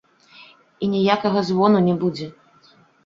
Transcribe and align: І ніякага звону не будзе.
І 0.87 0.89
ніякага 0.95 1.39
звону 1.49 1.79
не 1.89 1.95
будзе. 2.05 2.27